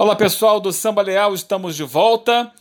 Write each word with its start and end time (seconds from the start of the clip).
Olá 0.00 0.14
pessoal 0.14 0.60
do 0.60 0.72
Samba 0.72 1.02
Leal, 1.02 1.34
estamos 1.34 1.74
de 1.74 1.82
volta. 1.82 2.52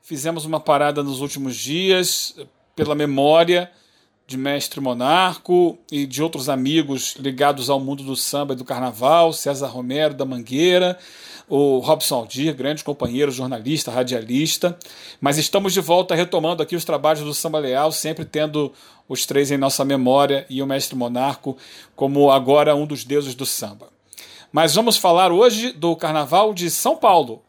Fizemos 0.00 0.46
uma 0.46 0.58
parada 0.58 1.02
nos 1.02 1.20
últimos 1.20 1.54
dias 1.54 2.34
pela 2.74 2.94
memória 2.94 3.70
de 4.26 4.38
Mestre 4.38 4.80
Monarco 4.80 5.76
e 5.92 6.06
de 6.06 6.22
outros 6.22 6.48
amigos 6.48 7.14
ligados 7.18 7.68
ao 7.68 7.78
mundo 7.78 8.02
do 8.02 8.16
samba 8.16 8.54
e 8.54 8.56
do 8.56 8.64
carnaval, 8.64 9.30
César 9.34 9.66
Romero 9.66 10.14
da 10.14 10.24
Mangueira, 10.24 10.98
o 11.46 11.80
Robson 11.80 12.14
Aldir, 12.14 12.54
grande 12.54 12.82
companheiro, 12.82 13.30
jornalista, 13.30 13.90
radialista. 13.90 14.74
Mas 15.20 15.36
estamos 15.36 15.74
de 15.74 15.82
volta 15.82 16.14
retomando 16.14 16.62
aqui 16.62 16.74
os 16.74 16.84
trabalhos 16.86 17.22
do 17.22 17.34
Samba 17.34 17.58
Leal, 17.58 17.92
sempre 17.92 18.24
tendo 18.24 18.72
os 19.06 19.26
três 19.26 19.50
em 19.50 19.58
nossa 19.58 19.84
memória 19.84 20.46
e 20.48 20.62
o 20.62 20.66
Mestre 20.66 20.96
Monarco 20.96 21.58
como 21.94 22.30
agora 22.30 22.74
um 22.74 22.86
dos 22.86 23.04
deuses 23.04 23.34
do 23.34 23.44
samba. 23.44 23.94
Mas 24.52 24.74
vamos 24.74 24.96
falar 24.96 25.32
hoje 25.32 25.72
do 25.72 25.94
Carnaval 25.96 26.54
de 26.54 26.70
São 26.70 26.96
Paulo. 26.96 27.42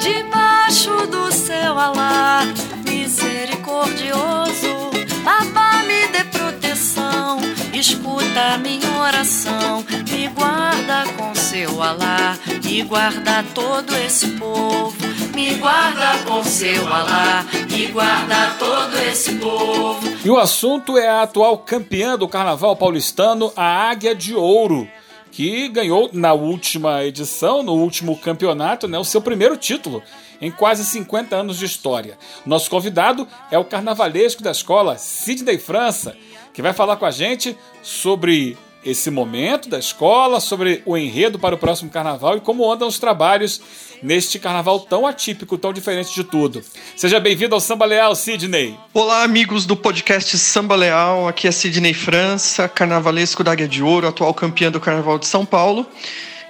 Debaixo 0.00 1.06
do 1.08 1.32
céu 1.32 1.78
alá, 1.78 2.42
misericordioso, 2.84 4.90
Papá 5.24 5.82
me 5.82 6.06
dê 6.08 6.24
proteção, 6.24 7.38
escuta 7.72 8.58
minha 8.58 8.98
oração, 9.00 9.84
me 10.10 10.28
guarda 10.28 11.04
com 11.16 11.34
seu 11.34 11.82
alá. 11.82 12.36
E 12.68 12.82
guarda 12.82 13.42
todo 13.54 13.96
esse 13.96 14.28
povo 14.32 14.94
me 15.36 15.54
guarda 15.56 16.24
com 16.26 16.42
seu 16.42 16.86
Alá 16.88 17.44
e 17.70 17.88
guarda 17.88 18.56
todo 18.58 18.96
esse 19.02 19.34
povo. 19.34 20.00
E 20.24 20.30
o 20.30 20.38
assunto 20.38 20.96
é 20.96 21.06
a 21.06 21.22
atual 21.22 21.58
campeã 21.58 22.16
do 22.16 22.26
carnaval 22.26 22.74
paulistano, 22.74 23.52
a 23.54 23.90
Águia 23.90 24.14
de 24.14 24.34
Ouro, 24.34 24.88
que 25.30 25.68
ganhou 25.68 26.08
na 26.10 26.32
última 26.32 27.04
edição, 27.04 27.62
no 27.62 27.74
último 27.74 28.16
campeonato, 28.16 28.88
né, 28.88 28.98
o 28.98 29.04
seu 29.04 29.20
primeiro 29.20 29.58
título 29.58 30.02
em 30.40 30.50
quase 30.50 30.86
50 30.86 31.36
anos 31.36 31.58
de 31.58 31.66
história. 31.66 32.16
Nosso 32.46 32.70
convidado 32.70 33.28
é 33.50 33.58
o 33.58 33.64
carnavalesco 33.64 34.42
da 34.42 34.52
escola, 34.52 34.96
Sidney 34.96 35.58
França, 35.58 36.16
que 36.54 36.62
vai 36.62 36.72
falar 36.72 36.96
com 36.96 37.04
a 37.04 37.10
gente 37.10 37.54
sobre 37.82 38.56
esse 38.86 39.10
momento 39.10 39.68
da 39.68 39.80
escola, 39.80 40.38
sobre 40.38 40.80
o 40.86 40.96
enredo 40.96 41.40
para 41.40 41.56
o 41.56 41.58
próximo 41.58 41.90
carnaval 41.90 42.36
e 42.36 42.40
como 42.40 42.70
andam 42.70 42.86
os 42.86 43.00
trabalhos 43.00 43.60
neste 44.00 44.38
carnaval 44.38 44.78
tão 44.78 45.04
atípico, 45.04 45.58
tão 45.58 45.72
diferente 45.72 46.14
de 46.14 46.22
tudo. 46.22 46.62
Seja 46.94 47.18
bem-vindo 47.18 47.56
ao 47.56 47.60
Samba 47.60 47.84
Leal, 47.84 48.14
Sidney. 48.14 48.78
Olá, 48.94 49.24
amigos 49.24 49.66
do 49.66 49.76
podcast 49.76 50.38
Samba 50.38 50.76
Leal. 50.76 51.26
Aqui 51.26 51.48
é 51.48 51.50
Sidney 51.50 51.94
França, 51.94 52.68
carnavalesco 52.68 53.42
da 53.42 53.50
Águia 53.50 53.66
de 53.66 53.82
Ouro, 53.82 54.06
atual 54.06 54.32
campeão 54.32 54.70
do 54.70 54.80
Carnaval 54.80 55.18
de 55.18 55.26
São 55.26 55.44
Paulo 55.44 55.84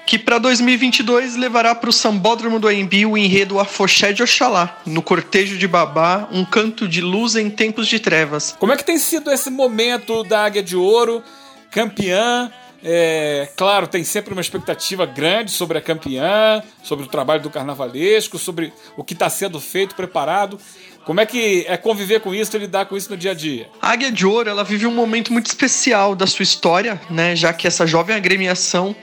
que 0.06 0.20
para 0.20 0.38
2022 0.38 1.34
levará 1.34 1.74
para 1.74 1.90
o 1.90 1.92
Sambódromo 1.92 2.60
do 2.60 2.68
AMB 2.68 3.04
o 3.10 3.18
enredo 3.18 3.58
Afoxé 3.58 4.12
de 4.12 4.22
Oxalá, 4.22 4.80
no 4.86 5.02
cortejo 5.02 5.58
de 5.58 5.66
Babá, 5.66 6.28
um 6.30 6.44
canto 6.44 6.86
de 6.86 7.00
luz 7.00 7.34
em 7.34 7.50
tempos 7.50 7.88
de 7.88 7.98
trevas. 7.98 8.54
Como 8.56 8.72
é 8.72 8.76
que 8.76 8.84
tem 8.84 8.98
sido 8.98 9.32
esse 9.32 9.50
momento 9.50 10.22
da 10.22 10.44
Águia 10.44 10.62
de 10.62 10.76
Ouro? 10.76 11.24
Campeã. 11.70 12.50
É, 12.84 13.48
claro, 13.56 13.86
tem 13.86 14.05
sempre 14.05 14.33
uma 14.33 14.41
expectativa 14.41 15.06
grande 15.06 15.50
sobre 15.50 15.78
a 15.78 15.81
campeã, 15.81 16.62
sobre 16.83 17.05
o 17.05 17.09
trabalho 17.09 17.42
do 17.42 17.50
carnavalesco, 17.50 18.39
sobre 18.39 18.72
o 18.97 19.03
que 19.03 19.12
está 19.12 19.28
sendo 19.28 19.61
feito, 19.61 19.94
preparado. 19.94 20.59
Como 21.06 21.20
é 21.20 21.27
que 21.27 21.64
é 21.69 21.77
conviver 21.77 22.20
com 22.20 22.34
isso 22.34 22.56
e 22.56 22.59
lidar 22.59 22.87
com 22.87 22.97
isso 22.97 23.09
no 23.11 23.17
dia 23.17 23.31
a 23.31 23.34
dia? 23.34 23.69
A 23.81 23.92
Águia 23.92 24.11
de 24.11 24.27
Ouro, 24.27 24.50
ela 24.50 24.64
vive 24.64 24.89
um 24.89 24.92
momento 24.92 25.33
muito 25.33 25.47
especial 25.47 26.17
da 26.17 26.27
sua 26.27 26.42
história, 26.42 27.00
né? 27.09 27.37
Já 27.37 27.53
que 27.53 27.64
essa 27.64 27.87
jovem 27.87 28.17
agremiação 28.17 28.94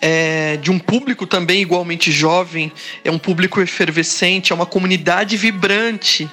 é 0.00 0.56
de 0.58 0.70
um 0.70 0.78
público 0.78 1.26
também 1.26 1.60
igualmente 1.60 2.12
jovem, 2.12 2.72
é 3.04 3.10
um 3.10 3.18
público 3.18 3.60
efervescente, 3.60 4.52
é 4.52 4.54
uma 4.54 4.66
comunidade 4.66 5.36
vibrante 5.36 6.30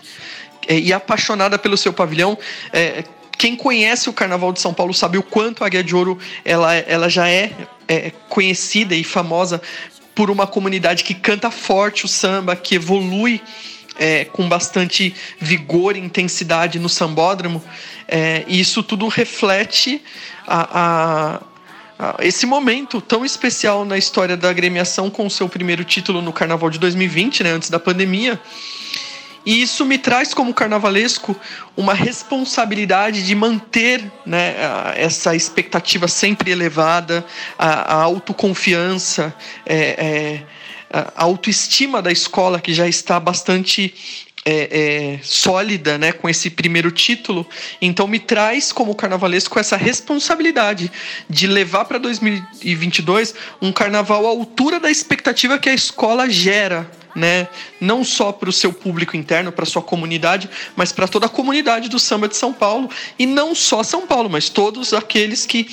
é, 0.68 0.78
e 0.78 0.94
apaixonada 0.94 1.58
pelo 1.58 1.76
seu 1.76 1.92
pavilhão. 1.92 2.38
É, 2.72 3.04
quem 3.38 3.56
conhece 3.56 4.10
o 4.10 4.14
Carnaval 4.14 4.52
de 4.54 4.60
São 4.60 4.74
Paulo 4.74 4.94
sabe 4.94 5.18
o 5.18 5.24
quanto 5.24 5.64
a 5.64 5.68
Águia 5.68 5.84
de 5.84 5.96
Ouro 5.96 6.18
ela, 6.44 6.76
ela 6.76 7.10
já 7.10 7.30
é, 7.30 7.52
é 7.88 8.12
conhecida 8.30 8.96
e 8.96 9.04
famosa 9.04 9.62
por 10.14 10.32
uma 10.32 10.48
comunidade 10.48 11.04
que 11.04 11.14
canta 11.14 11.52
forte 11.52 12.06
o 12.06 12.08
samba, 12.08 12.56
que 12.56 12.76
evolui 12.76 13.42
é, 13.98 14.26
com 14.26 14.48
bastante 14.48 15.14
vigor 15.40 15.96
e 15.96 16.00
intensidade 16.00 16.80
no 16.80 16.90
sambódromo. 16.90 17.64
É, 18.08 18.46
e 18.48 18.60
isso 18.60 18.82
tudo 18.82 19.08
reflete 19.08 20.02
a, 20.48 20.80
a, 20.80 21.42
a, 22.00 22.16
esse 22.26 22.46
momento 22.46 23.02
tão 23.02 23.26
especial 23.26 23.84
na 23.84 23.98
história 23.98 24.38
da 24.38 24.50
agremiação 24.50 25.10
com 25.10 25.26
o 25.26 25.30
seu 25.30 25.50
primeiro 25.50 25.84
título 25.84 26.22
no 26.22 26.32
Carnaval 26.32 26.70
de 26.70 26.80
2020, 26.80 27.44
né, 27.44 27.52
antes 27.52 27.70
da 27.70 27.80
pandemia. 27.80 28.40
E 29.46 29.62
isso 29.62 29.86
me 29.86 29.98
traz 29.98 30.34
como 30.34 30.54
carnavalesco 30.54 31.36
uma 31.78 31.94
responsabilidade 31.94 33.24
de 33.26 33.36
manter 33.36 34.04
né, 34.26 34.56
essa 34.96 35.36
expectativa 35.36 36.08
sempre 36.08 36.50
elevada, 36.50 37.24
a, 37.58 37.94
a 37.94 38.02
autoconfiança, 38.02 39.34
é, 39.66 39.78
é, 39.78 40.44
a 40.90 41.24
autoestima 41.24 42.02
da 42.02 42.12
escola 42.12 42.60
que 42.60 42.74
já 42.74 42.88
está 42.88 43.20
bastante 43.20 43.94
é, 44.44 45.16
é, 45.16 45.20
sólida, 45.24 45.98
né, 45.98 46.12
com 46.12 46.30
esse 46.30 46.50
primeiro 46.50 46.90
título. 46.92 47.48
Então 47.80 48.08
me 48.08 48.20
traz 48.20 48.72
como 48.72 48.96
carnavalesco 48.96 49.60
essa 49.60 49.76
responsabilidade 49.76 50.92
de 51.30 51.46
levar 51.46 51.86
para 51.86 51.98
2022 52.00 53.36
um 53.62 53.72
carnaval 53.72 54.26
à 54.26 54.30
altura 54.30 54.80
da 54.80 54.90
expectativa 54.90 55.60
que 55.60 55.70
a 55.70 55.74
escola 55.74 56.30
gera 56.30 56.90
né? 57.16 57.48
Não 57.80 58.04
só 58.04 58.32
para 58.32 58.50
o 58.50 58.54
seu 58.54 58.74
público 58.74 59.16
interno, 59.16 59.52
para 59.52 59.66
sua 59.66 59.82
comunidade, 59.82 60.50
mas 60.76 60.92
para 60.92 61.08
toda 61.08 61.28
a 61.28 61.30
comunidade 61.30 61.90
do 61.90 61.98
samba 61.98 62.28
de 62.28 62.36
São 62.36 62.52
Paulo 62.52 62.90
e 63.18 63.26
não 63.26 63.56
só 63.56 63.82
São 63.82 64.06
Paulo, 64.06 64.30
mas 64.30 64.50
todos 64.50 64.94
aqueles 64.94 65.46
que 65.46 65.68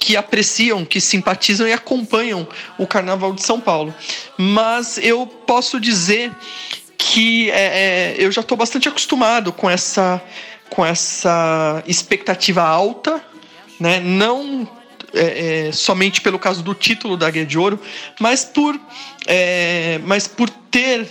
que 0.00 0.16
apreciam, 0.16 0.84
que 0.84 1.00
simpatizam 1.00 1.66
e 1.66 1.72
acompanham 1.72 2.46
o 2.78 2.86
Carnaval 2.86 3.32
de 3.34 3.42
São 3.42 3.60
Paulo. 3.60 3.92
Mas 4.38 4.96
eu 4.96 5.26
posso 5.26 5.80
dizer 5.80 6.30
que 6.96 7.50
é, 7.50 7.56
é, 7.56 8.16
eu 8.16 8.30
já 8.30 8.40
estou 8.40 8.56
bastante 8.56 8.88
acostumado 8.88 9.52
com 9.52 9.68
essa, 9.68 10.22
com 10.70 10.86
essa 10.86 11.82
expectativa 11.84 12.62
alta, 12.62 13.20
né? 13.80 13.98
não 13.98 14.68
é, 15.12 15.68
é, 15.68 15.72
somente 15.72 16.20
pelo 16.20 16.38
caso 16.38 16.62
do 16.62 16.74
título 16.74 17.16
da 17.16 17.30
Guia 17.30 17.46
de 17.46 17.58
Ouro, 17.58 17.80
mas 18.20 18.44
por, 18.44 18.78
é, 19.26 20.00
mas 20.04 20.26
por 20.26 20.50
ter 20.50 21.06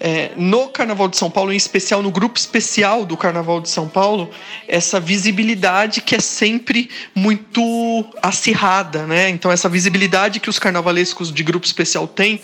é, 0.00 0.32
no 0.36 0.68
Carnaval 0.68 1.08
de 1.08 1.16
São 1.16 1.30
Paulo, 1.30 1.52
em 1.52 1.56
especial 1.56 2.02
no 2.02 2.10
grupo 2.10 2.38
especial 2.38 3.04
do 3.04 3.16
Carnaval 3.16 3.60
de 3.60 3.68
São 3.68 3.88
Paulo, 3.88 4.30
essa 4.66 4.98
visibilidade 4.98 6.00
que 6.00 6.14
é 6.14 6.20
sempre 6.20 6.90
muito 7.14 8.04
acirrada, 8.22 9.06
né? 9.06 9.28
Então 9.28 9.50
essa 9.50 9.68
visibilidade 9.68 10.40
que 10.40 10.50
os 10.50 10.58
carnavalescos 10.58 11.32
de 11.32 11.42
grupo 11.42 11.66
especial 11.66 12.06
têm 12.06 12.40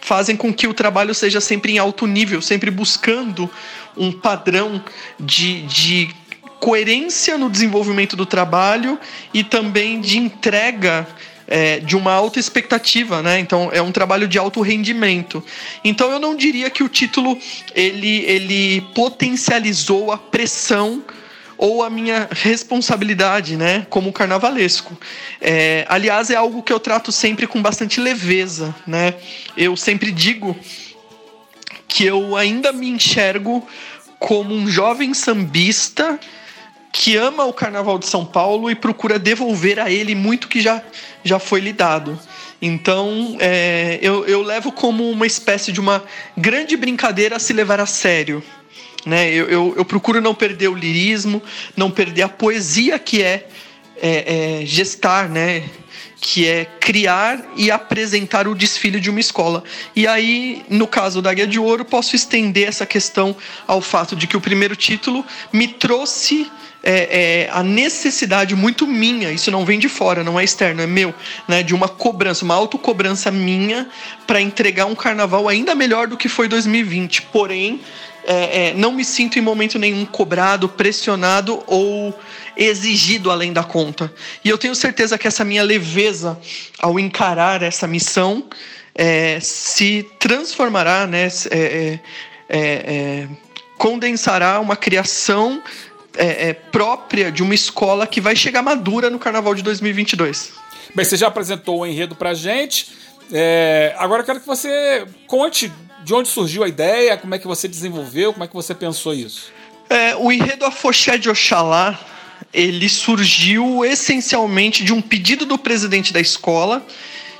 fazem 0.00 0.36
com 0.36 0.52
que 0.52 0.66
o 0.66 0.72
trabalho 0.72 1.14
seja 1.14 1.40
sempre 1.40 1.72
em 1.72 1.78
alto 1.78 2.06
nível, 2.06 2.40
sempre 2.40 2.70
buscando 2.70 3.50
um 3.96 4.10
padrão 4.10 4.82
de, 5.20 5.62
de 5.62 6.10
coerência 6.60 7.38
no 7.38 7.48
desenvolvimento 7.48 8.16
do 8.16 8.26
trabalho 8.26 8.98
e 9.32 9.44
também 9.44 10.00
de 10.00 10.18
entrega 10.18 11.06
é, 11.46 11.80
de 11.80 11.96
uma 11.96 12.12
alta 12.12 12.38
expectativa, 12.38 13.22
né? 13.22 13.40
Então 13.40 13.70
é 13.72 13.80
um 13.80 13.90
trabalho 13.90 14.28
de 14.28 14.38
alto 14.38 14.60
rendimento. 14.60 15.42
Então 15.82 16.10
eu 16.10 16.18
não 16.18 16.36
diria 16.36 16.68
que 16.68 16.82
o 16.82 16.88
título 16.88 17.38
ele, 17.74 18.24
ele 18.26 18.82
potencializou 18.94 20.12
a 20.12 20.18
pressão 20.18 21.02
ou 21.56 21.82
a 21.82 21.90
minha 21.90 22.28
responsabilidade, 22.30 23.56
né, 23.56 23.84
como 23.90 24.12
carnavalesco. 24.12 24.96
É, 25.40 25.84
aliás, 25.88 26.30
é 26.30 26.36
algo 26.36 26.62
que 26.62 26.72
eu 26.72 26.78
trato 26.78 27.10
sempre 27.10 27.48
com 27.48 27.60
bastante 27.60 28.00
leveza, 28.00 28.72
né? 28.86 29.14
Eu 29.56 29.76
sempre 29.76 30.12
digo 30.12 30.56
que 31.88 32.04
eu 32.04 32.36
ainda 32.36 32.72
me 32.72 32.88
enxergo 32.88 33.66
como 34.20 34.54
um 34.54 34.68
jovem 34.68 35.12
sambista 35.14 36.20
que 36.98 37.16
ama 37.16 37.44
o 37.44 37.52
Carnaval 37.52 37.96
de 37.96 38.06
São 38.06 38.26
Paulo 38.26 38.68
e 38.68 38.74
procura 38.74 39.20
devolver 39.20 39.78
a 39.78 39.88
ele 39.88 40.16
muito 40.16 40.48
que 40.48 40.60
já, 40.60 40.82
já 41.22 41.38
foi 41.38 41.60
lhe 41.60 41.72
dado. 41.72 42.18
Então, 42.60 43.36
é, 43.38 44.00
eu, 44.02 44.26
eu 44.26 44.42
levo 44.42 44.72
como 44.72 45.08
uma 45.08 45.24
espécie 45.24 45.70
de 45.70 45.78
uma 45.78 46.02
grande 46.36 46.76
brincadeira 46.76 47.36
a 47.36 47.38
se 47.38 47.52
levar 47.52 47.78
a 47.78 47.86
sério. 47.86 48.42
Né? 49.06 49.32
Eu, 49.32 49.46
eu, 49.46 49.74
eu 49.76 49.84
procuro 49.84 50.20
não 50.20 50.34
perder 50.34 50.66
o 50.66 50.74
lirismo, 50.74 51.40
não 51.76 51.88
perder 51.88 52.22
a 52.22 52.28
poesia 52.28 52.98
que 52.98 53.22
é, 53.22 53.46
é, 54.02 54.62
é 54.62 54.66
gestar, 54.66 55.28
né? 55.28 55.70
que 56.20 56.48
é 56.48 56.64
criar 56.64 57.40
e 57.54 57.70
apresentar 57.70 58.48
o 58.48 58.56
desfile 58.56 58.98
de 58.98 59.08
uma 59.08 59.20
escola. 59.20 59.62
E 59.94 60.04
aí, 60.04 60.64
no 60.68 60.88
caso 60.88 61.22
da 61.22 61.32
Guia 61.32 61.46
de 61.46 61.60
Ouro, 61.60 61.84
posso 61.84 62.16
estender 62.16 62.66
essa 62.66 62.84
questão 62.84 63.36
ao 63.68 63.80
fato 63.80 64.16
de 64.16 64.26
que 64.26 64.36
o 64.36 64.40
primeiro 64.40 64.74
título 64.74 65.24
me 65.52 65.68
trouxe 65.68 66.50
é, 66.82 67.46
é, 67.46 67.50
a 67.52 67.62
necessidade 67.62 68.54
muito 68.54 68.86
minha, 68.86 69.32
isso 69.32 69.50
não 69.50 69.64
vem 69.64 69.78
de 69.78 69.88
fora, 69.88 70.22
não 70.22 70.38
é 70.38 70.44
externo, 70.44 70.80
é 70.80 70.86
meu, 70.86 71.14
né, 71.46 71.62
de 71.62 71.74
uma 71.74 71.88
cobrança, 71.88 72.44
uma 72.44 72.54
autocobrança 72.54 73.30
minha 73.30 73.88
para 74.26 74.40
entregar 74.40 74.86
um 74.86 74.94
carnaval 74.94 75.48
ainda 75.48 75.74
melhor 75.74 76.06
do 76.06 76.16
que 76.16 76.28
foi 76.28 76.48
2020. 76.48 77.22
Porém, 77.22 77.80
é, 78.24 78.68
é, 78.68 78.74
não 78.74 78.92
me 78.92 79.04
sinto 79.04 79.38
em 79.38 79.42
momento 79.42 79.78
nenhum 79.78 80.04
cobrado, 80.04 80.68
pressionado 80.68 81.62
ou 81.66 82.16
exigido 82.56 83.30
além 83.30 83.52
da 83.52 83.64
conta. 83.64 84.12
E 84.44 84.48
eu 84.48 84.58
tenho 84.58 84.74
certeza 84.74 85.16
que 85.16 85.26
essa 85.26 85.44
minha 85.44 85.62
leveza 85.62 86.38
ao 86.78 86.98
encarar 86.98 87.62
essa 87.62 87.86
missão 87.86 88.44
é, 88.94 89.38
se 89.40 90.06
transformará, 90.18 91.06
né, 91.06 91.28
é, 91.50 91.98
é, 92.48 92.58
é, 92.58 93.28
condensará 93.78 94.58
uma 94.60 94.76
criação 94.76 95.62
própria 96.70 97.30
de 97.30 97.42
uma 97.42 97.54
escola 97.54 98.06
que 98.06 98.20
vai 98.20 98.34
chegar 98.34 98.62
madura 98.62 99.08
no 99.10 99.18
Carnaval 99.18 99.54
de 99.54 99.62
2022. 99.62 100.52
Bem, 100.94 101.04
você 101.04 101.16
já 101.16 101.28
apresentou 101.28 101.80
o 101.80 101.86
enredo 101.86 102.14
pra 102.14 102.34
gente. 102.34 102.88
É, 103.32 103.94
agora 103.98 104.22
eu 104.22 104.26
quero 104.26 104.40
que 104.40 104.46
você 104.46 105.06
conte 105.26 105.70
de 106.04 106.14
onde 106.14 106.28
surgiu 106.28 106.64
a 106.64 106.68
ideia, 106.68 107.16
como 107.16 107.34
é 107.34 107.38
que 107.38 107.46
você 107.46 107.68
desenvolveu, 107.68 108.32
como 108.32 108.44
é 108.44 108.48
que 108.48 108.54
você 108.54 108.74
pensou 108.74 109.12
isso. 109.12 109.52
É, 109.90 110.16
o 110.16 110.32
enredo 110.32 110.64
Afoxé 110.64 111.18
de 111.18 111.28
Oxalá 111.28 111.98
ele 112.52 112.88
surgiu 112.88 113.84
essencialmente 113.84 114.82
de 114.82 114.92
um 114.92 115.02
pedido 115.02 115.44
do 115.44 115.58
presidente 115.58 116.12
da 116.12 116.20
escola 116.20 116.84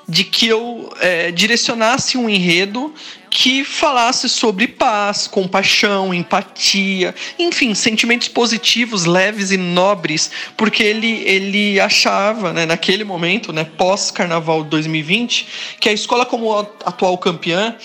de 0.08 0.24
que 0.24 0.46
eu 0.48 0.92
é, 1.00 1.30
direcionasse 1.30 2.16
um 2.16 2.28
enredo 2.28 2.94
que 3.30 3.64
falasse 3.64 4.28
sobre 4.28 4.66
paz, 4.66 5.26
compaixão, 5.26 6.12
empatia, 6.12 7.14
enfim, 7.38 7.74
sentimentos 7.74 8.28
positivos, 8.28 9.04
leves 9.04 9.50
e 9.50 9.56
nobres, 9.56 10.30
porque 10.56 10.82
ele, 10.82 11.22
ele 11.24 11.80
achava, 11.80 12.52
né, 12.52 12.66
naquele 12.66 13.04
momento, 13.04 13.52
né, 13.52 13.64
pós-Carnaval 13.64 14.64
2020, 14.64 15.46
que 15.80 15.88
a 15.88 15.92
escola, 15.92 16.24
como 16.24 16.52
atual 16.58 17.16
campeã, 17.18 17.76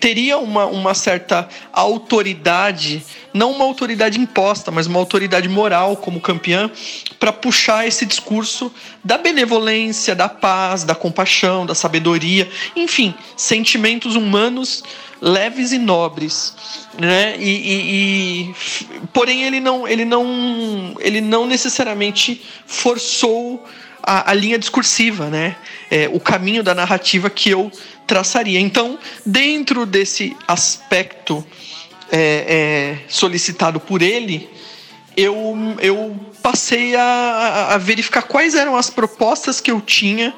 teria 0.00 0.38
uma, 0.38 0.66
uma 0.66 0.94
certa 0.94 1.48
autoridade 1.72 3.02
não 3.32 3.52
uma 3.52 3.64
autoridade 3.64 4.20
imposta, 4.20 4.70
mas 4.70 4.86
uma 4.86 4.98
autoridade 4.98 5.48
moral 5.48 5.96
como 5.96 6.20
campeã, 6.20 6.70
para 7.18 7.32
puxar 7.32 7.86
esse 7.86 8.04
discurso 8.04 8.72
da 9.02 9.16
benevolência, 9.16 10.14
da 10.14 10.28
paz, 10.28 10.84
da 10.84 10.94
compaixão, 10.94 11.64
da 11.64 11.74
sabedoria, 11.74 12.48
enfim, 12.76 13.14
sentimentos 13.36 14.16
humanos 14.16 14.81
leves 15.20 15.72
e 15.72 15.78
nobres, 15.78 16.54
né? 16.98 17.36
E, 17.38 17.50
e, 17.50 18.50
e, 18.50 18.54
porém 19.12 19.44
ele 19.44 19.60
não, 19.60 19.86
ele 19.86 20.04
não, 20.04 20.96
ele 20.98 21.20
não 21.20 21.46
necessariamente 21.46 22.42
forçou 22.66 23.64
a, 24.02 24.30
a 24.30 24.34
linha 24.34 24.58
discursiva, 24.58 25.28
né? 25.28 25.56
É, 25.90 26.08
o 26.12 26.18
caminho 26.18 26.62
da 26.62 26.74
narrativa 26.74 27.30
que 27.30 27.50
eu 27.50 27.70
traçaria. 28.06 28.58
Então, 28.58 28.98
dentro 29.24 29.86
desse 29.86 30.36
aspecto 30.46 31.46
é, 32.10 32.98
é, 32.98 32.98
solicitado 33.08 33.78
por 33.78 34.02
ele, 34.02 34.50
eu, 35.16 35.56
eu 35.80 36.16
passei 36.42 36.96
a, 36.96 37.68
a 37.74 37.78
verificar 37.78 38.22
quais 38.22 38.54
eram 38.54 38.76
as 38.76 38.90
propostas 38.90 39.60
que 39.60 39.70
eu 39.70 39.80
tinha 39.80 40.34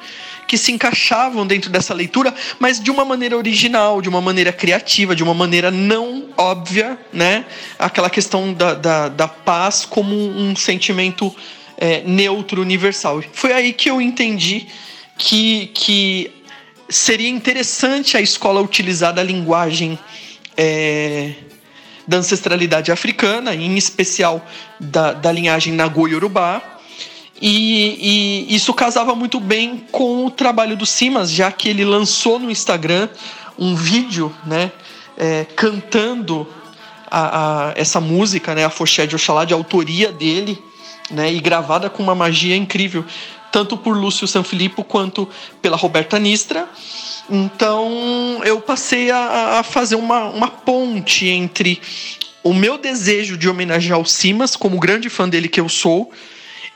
que 0.46 0.58
se 0.58 0.72
encaixavam 0.72 1.46
dentro 1.46 1.70
dessa 1.70 1.94
leitura, 1.94 2.34
mas 2.58 2.80
de 2.80 2.90
uma 2.90 3.04
maneira 3.04 3.36
original, 3.36 4.00
de 4.00 4.08
uma 4.08 4.20
maneira 4.20 4.52
criativa, 4.52 5.14
de 5.14 5.22
uma 5.22 5.34
maneira 5.34 5.70
não 5.70 6.28
óbvia, 6.36 6.98
né? 7.12 7.44
Aquela 7.78 8.10
questão 8.10 8.52
da, 8.52 8.74
da, 8.74 9.08
da 9.08 9.28
paz 9.28 9.84
como 9.84 10.14
um 10.14 10.54
sentimento 10.54 11.34
é, 11.76 12.02
neutro, 12.02 12.60
universal. 12.60 13.22
Foi 13.32 13.52
aí 13.52 13.72
que 13.72 13.90
eu 13.90 14.00
entendi 14.00 14.66
que, 15.16 15.70
que 15.74 16.30
seria 16.88 17.28
interessante 17.28 18.16
a 18.16 18.20
escola 18.20 18.60
utilizar 18.60 19.18
a 19.18 19.22
linguagem 19.22 19.98
é, 20.56 21.32
da 22.06 22.18
ancestralidade 22.18 22.92
africana, 22.92 23.54
em 23.54 23.76
especial 23.76 24.44
da, 24.78 25.12
da 25.12 25.32
linhagem 25.32 25.72
Nagô-Yorubá. 25.72 26.73
E, 27.46 28.46
e, 28.48 28.56
isso 28.56 28.72
casava 28.72 29.14
muito 29.14 29.38
bem 29.38 29.84
com 29.92 30.24
o 30.24 30.30
trabalho 30.30 30.74
do 30.78 30.86
Simas, 30.86 31.30
já 31.30 31.52
que 31.52 31.68
ele 31.68 31.84
lançou 31.84 32.38
no 32.38 32.50
Instagram 32.50 33.06
um 33.58 33.74
vídeo 33.74 34.34
né, 34.46 34.72
é, 35.14 35.44
cantando 35.54 36.48
a, 37.10 37.66
a, 37.66 37.72
essa 37.76 38.00
música, 38.00 38.54
né, 38.54 38.64
a 38.64 38.70
Foché 38.70 39.06
de 39.06 39.14
Oxalá, 39.14 39.44
de 39.44 39.52
autoria 39.52 40.10
dele, 40.10 40.58
né, 41.10 41.30
e 41.30 41.38
gravada 41.38 41.90
com 41.90 42.02
uma 42.02 42.14
magia 42.14 42.56
incrível, 42.56 43.04
tanto 43.52 43.76
por 43.76 43.94
Lúcio 43.94 44.26
Sanfilippo 44.26 44.82
quanto 44.82 45.28
pela 45.60 45.76
Roberta 45.76 46.18
Nistra. 46.18 46.66
Então 47.28 48.40
eu 48.42 48.58
passei 48.62 49.10
a, 49.10 49.58
a 49.58 49.62
fazer 49.62 49.96
uma, 49.96 50.30
uma 50.30 50.48
ponte 50.48 51.28
entre 51.28 51.78
o 52.42 52.54
meu 52.54 52.78
desejo 52.78 53.36
de 53.36 53.50
homenagear 53.50 54.00
o 54.00 54.06
Simas, 54.06 54.56
como 54.56 54.80
grande 54.80 55.10
fã 55.10 55.28
dele 55.28 55.46
que 55.46 55.60
eu 55.60 55.68
sou, 55.68 56.10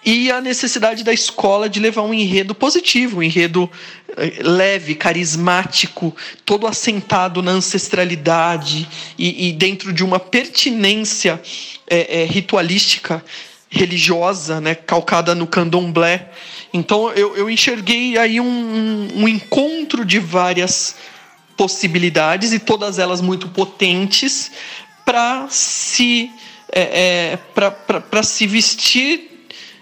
e 0.04 0.30
a 0.30 0.40
necessidade 0.40 1.02
da 1.02 1.12
escola 1.12 1.68
de 1.68 1.80
levar 1.80 2.02
um 2.02 2.14
enredo 2.14 2.54
positivo, 2.54 3.18
um 3.18 3.22
enredo 3.22 3.70
eh, 4.16 4.38
leve, 4.40 4.94
carismático, 4.94 6.14
todo 6.44 6.66
assentado 6.66 7.42
na 7.42 7.52
ancestralidade 7.52 8.88
e, 9.18 9.48
e 9.48 9.52
dentro 9.52 9.92
de 9.92 10.04
uma 10.04 10.20
pertinência 10.20 11.40
é, 11.86 12.22
é, 12.22 12.24
ritualística 12.24 13.24
religiosa, 13.68 14.60
né, 14.60 14.74
calcada 14.74 15.34
no 15.34 15.46
candomblé. 15.46 16.30
Então 16.72 17.10
eu, 17.12 17.36
eu 17.36 17.50
enxerguei 17.50 18.16
aí 18.16 18.40
um, 18.40 19.08
um 19.14 19.28
encontro 19.28 20.04
de 20.04 20.18
várias 20.18 20.96
possibilidades 21.56 22.52
e 22.52 22.58
todas 22.58 22.98
elas 22.98 23.20
muito 23.20 23.48
potentes 23.48 24.52
para 25.04 25.48
se 25.50 26.30
é, 26.72 27.32
é, 27.32 27.38
para 28.10 28.22
se 28.22 28.46
vestir 28.46 29.37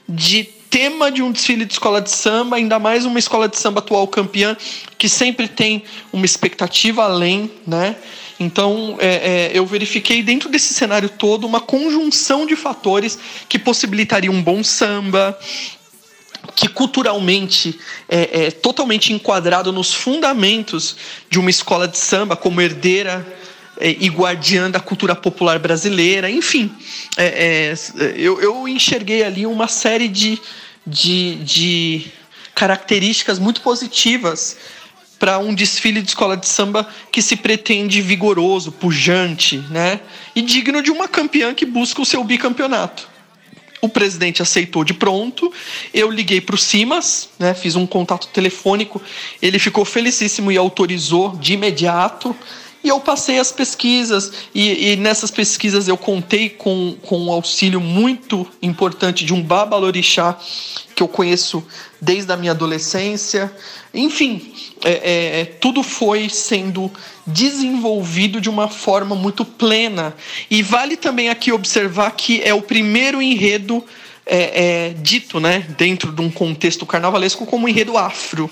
de 0.08 0.44
tema 0.70 1.10
de 1.10 1.22
um 1.22 1.32
desfile 1.32 1.64
de 1.64 1.72
escola 1.72 2.00
de 2.00 2.10
samba, 2.10 2.56
ainda 2.56 2.78
mais 2.78 3.04
uma 3.04 3.18
escola 3.18 3.48
de 3.48 3.58
samba 3.58 3.80
atual 3.80 4.06
campeã 4.08 4.56
que 4.98 5.08
sempre 5.08 5.48
tem 5.48 5.82
uma 6.12 6.26
expectativa 6.26 7.04
além, 7.04 7.50
né? 7.66 7.96
Então, 8.38 8.96
é, 9.00 9.06
é, 9.06 9.50
eu 9.54 9.64
verifiquei 9.64 10.22
dentro 10.22 10.48
desse 10.50 10.74
cenário 10.74 11.08
todo 11.08 11.46
uma 11.46 11.60
conjunção 11.60 12.44
de 12.44 12.54
fatores 12.54 13.18
que 13.48 13.58
possibilitaria 13.58 14.30
um 14.30 14.42
bom 14.42 14.62
samba, 14.62 15.38
que 16.54 16.68
culturalmente 16.68 17.78
é, 18.08 18.46
é, 18.46 18.50
totalmente 18.50 19.12
enquadrado 19.12 19.72
nos 19.72 19.94
fundamentos 19.94 20.96
de 21.30 21.38
uma 21.38 21.50
escola 21.50 21.88
de 21.88 21.98
samba 21.98 22.36
como 22.36 22.60
herdeira 22.60 23.26
e 23.80 24.08
guardiã 24.08 24.70
da 24.70 24.80
cultura 24.80 25.14
popular 25.14 25.58
brasileira, 25.58 26.30
enfim, 26.30 26.72
é, 27.16 27.74
é, 27.74 28.14
eu, 28.16 28.40
eu, 28.40 28.66
enxerguei 28.66 29.22
ali 29.22 29.46
uma 29.46 29.68
série 29.68 30.08
de, 30.08 30.40
de, 30.86 31.34
de 31.36 32.06
características 32.54 33.38
muito 33.38 33.60
positivas 33.60 34.56
para 35.18 35.38
um 35.38 35.54
desfile 35.54 36.02
de 36.02 36.08
escola 36.08 36.36
de 36.36 36.46
samba 36.46 36.86
que 37.10 37.22
se 37.22 37.36
pretende 37.36 38.00
vigoroso, 38.02 38.72
pujante, 38.72 39.58
né? 39.70 40.00
E 40.34 40.42
digno 40.42 40.82
de 40.82 40.90
uma 40.90 41.08
campeã 41.08 41.54
que 41.54 41.64
busca 41.64 42.02
o 42.02 42.06
seu 42.06 42.22
bicampeonato. 42.22 43.08
O 43.80 43.88
presidente 43.88 44.42
aceitou 44.42 44.84
de 44.84 44.94
pronto. 44.94 45.52
Eu 45.92 46.10
liguei 46.10 46.40
para 46.40 46.54
o 46.54 46.58
Simas, 46.58 47.30
né? 47.38 47.54
Fiz 47.54 47.76
um 47.76 47.86
contato 47.86 48.28
telefônico. 48.28 49.00
Ele 49.40 49.58
ficou 49.58 49.84
felicíssimo 49.84 50.50
e 50.50 50.56
autorizou 50.56 51.36
de 51.36 51.54
imediato. 51.54 52.34
E 52.84 52.88
eu 52.88 53.00
passei 53.00 53.38
as 53.38 53.50
pesquisas, 53.50 54.32
e, 54.54 54.92
e, 54.92 54.96
nessas 54.96 55.30
pesquisas 55.30 55.88
eu 55.88 55.96
contei 55.96 56.48
com, 56.48 56.96
com 57.02 57.18
um 57.18 57.32
auxílio 57.32 57.80
muito 57.80 58.46
importante 58.62 59.24
de 59.24 59.34
um 59.34 59.42
babalorixá 59.42 60.38
que 60.94 61.02
eu 61.02 61.08
conheço 61.08 61.66
desde 62.00 62.32
a 62.32 62.36
minha 62.36 62.52
adolescência. 62.52 63.52
Enfim, 63.92 64.52
é, 64.84 64.90
é, 64.90 65.40
é, 65.40 65.44
tudo 65.44 65.82
foi 65.82 66.28
sendo 66.28 66.90
desenvolvido 67.26 68.40
de 68.40 68.48
uma 68.48 68.68
forma 68.68 69.14
muito 69.14 69.44
plena. 69.44 70.14
E 70.50 70.62
vale 70.62 70.96
também 70.96 71.28
aqui 71.28 71.50
observar 71.50 72.10
que 72.12 72.42
é 72.42 72.54
o 72.54 72.62
primeiro 72.62 73.20
enredo 73.20 73.84
é, 74.24 74.88
é 74.88 74.94
dito 74.94 75.40
né, 75.40 75.66
dentro 75.76 76.12
de 76.12 76.20
um 76.20 76.30
contexto 76.30 76.86
carnavalesco 76.86 77.46
como 77.46 77.68
enredo 77.68 77.96
afro. 77.96 78.50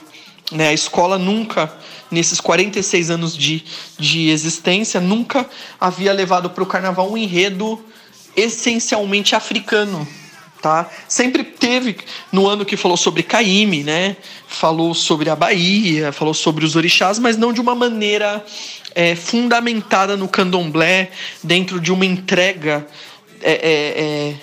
Né? 0.53 0.69
A 0.69 0.73
escola 0.73 1.19
nunca, 1.19 1.73
nesses 2.11 2.41
46 2.41 3.11
anos 3.11 3.37
de, 3.37 3.65
de 3.99 4.29
existência, 4.31 5.01
nunca 5.01 5.49
havia 5.81 6.13
levado 6.13 6.51
para 6.51 6.63
o 6.63 6.67
carnaval 6.67 7.11
um 7.11 7.17
enredo 7.17 7.83
essencialmente 8.37 9.35
africano 9.35 10.07
tá? 10.65 10.89
Sempre 11.07 11.45
teve 11.45 11.95
no 12.33 12.49
ano 12.49 12.65
que 12.65 12.75
falou 12.75 12.97
sobre 12.97 13.23
Caíme, 13.23 13.85
né? 13.85 14.17
Falou 14.49 14.95
sobre 14.95 15.29
a 15.29 15.37
Bahia, 15.37 16.11
falou 16.11 16.33
sobre 16.33 16.65
os 16.65 16.75
orixás, 16.75 17.19
mas 17.19 17.37
não 17.37 17.53
de 17.53 17.61
uma 17.61 17.75
maneira 17.75 18.43
é, 18.95 19.15
fundamentada 19.15 20.17
no 20.17 20.27
candomblé, 20.27 21.11
dentro 21.43 21.79
de 21.79 21.93
uma 21.93 22.07
entrega 22.07 22.87
é, 23.43 23.53
é, 23.53 24.31
é 24.31 24.35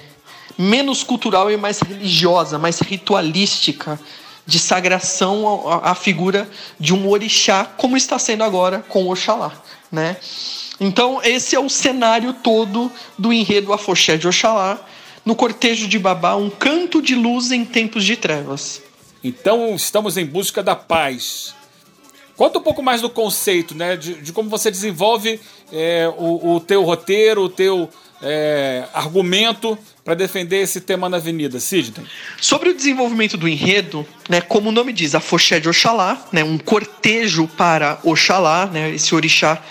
menos 0.60 1.02
cultural 1.02 1.50
e 1.50 1.58
mais 1.58 1.80
religiosa, 1.80 2.60
mais 2.60 2.80
ritualística, 2.82 4.00
de 4.46 4.60
sagração 4.60 5.70
à, 5.84 5.94
figura 5.96 6.50
de 6.80 6.94
um 6.94 7.08
orixá, 7.10 7.66
como 7.66 7.96
está 7.96 8.18
sendo 8.18 8.44
agora 8.44 8.84
com 8.88 9.10
Oxalá, 9.10 9.54
né? 9.92 10.18
Então, 10.80 11.22
esse 11.24 11.56
é 11.56 11.60
o 11.60 11.70
cenário 11.70 12.34
todo 12.34 12.92
do 13.18 13.32
enredo 13.32 13.72
Afoxé 13.72 14.18
de 14.18 14.28
Oxalá, 14.28 14.84
no 15.24 15.36
cortejo 15.36 15.88
de 15.88 16.00
Babá, 16.00 16.36
um 16.36 16.50
canto 16.50 17.02
de 17.02 17.14
luz 17.14 17.52
em 17.52 17.64
tempos 17.64 18.04
de 18.04 18.18
trevas. 18.18 18.82
Então, 19.24 19.76
estamos 19.76 20.18
em 20.18 20.26
busca 20.26 20.64
da 20.64 20.76
paz. 20.76 21.54
Conta 22.36 22.58
um 22.58 22.64
pouco 22.64 22.82
mais 22.82 23.02
do 23.02 23.10
conceito, 23.10 23.76
né? 23.76 23.96
De, 23.96 24.16
de 24.16 24.34
como 24.34 24.50
você 24.50 24.72
desenvolve 24.72 25.40
é, 25.72 26.12
o, 26.18 26.56
o 26.56 26.60
teu 26.60 26.84
roteiro, 26.84 27.44
o 27.44 27.50
teu 27.50 27.88
é, 28.20 28.86
argumento 28.94 29.78
para 30.04 30.14
defender 30.16 30.62
esse 30.62 30.82
tema 30.82 31.08
na 31.08 31.18
avenida, 31.18 31.60
Sidney? 31.60 32.06
Sobre 32.40 32.70
o 32.70 32.74
desenvolvimento 32.74 33.38
do 33.38 33.48
enredo, 33.48 34.06
né, 34.28 34.42
como 34.42 34.70
o 34.70 34.72
nome 34.72 34.92
diz, 34.92 35.14
a 35.14 35.20
Foché 35.20 35.60
de 35.60 35.70
Oxalá, 35.70 36.28
né, 36.32 36.44
um 36.44 36.58
cortejo 36.58 37.48
para 37.48 38.00
Oxalá, 38.04 38.66
né, 38.66 38.90
esse 38.90 39.14
orixá 39.14 39.62